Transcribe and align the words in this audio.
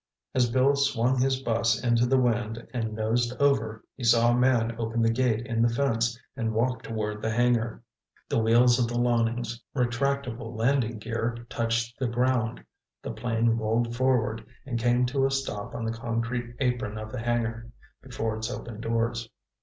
As 0.33 0.49
Bill 0.49 0.75
swung 0.75 1.19
his 1.21 1.43
bus 1.43 1.83
into 1.83 2.07
the 2.07 2.17
wind 2.17 2.67
and 2.73 2.93
nosed 2.95 3.39
over, 3.39 3.83
he 3.95 4.03
saw 4.03 4.31
a 4.31 4.35
man 4.35 4.75
open 4.79 5.03
the 5.03 5.11
gate 5.11 5.45
in 5.45 5.61
the 5.61 5.69
fence 5.69 6.19
and 6.35 6.55
walk 6.55 6.81
toward 6.81 7.21
the 7.21 7.29
hangar. 7.29 7.83
The 8.27 8.39
wheels 8.39 8.79
of 8.79 8.87
the 8.87 8.97
Loening's 8.99 9.61
retractable 9.75 10.57
landing 10.57 10.97
gear 10.97 11.45
touched 11.51 11.99
the 11.99 12.07
ground. 12.07 12.65
The 13.03 13.11
plane 13.11 13.49
rolled 13.49 13.95
forward, 13.95 14.43
and 14.65 14.79
came 14.79 15.05
to 15.05 15.27
a 15.27 15.29
stop 15.29 15.75
on 15.75 15.85
the 15.85 15.93
concrete 15.93 16.55
apron 16.59 16.97
of 16.97 17.11
the 17.11 17.19
hangar, 17.21 17.71
before 18.01 18.35
its 18.35 18.49
open 18.49 18.81
doors. 18.81 19.29